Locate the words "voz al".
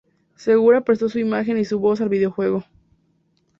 1.79-2.09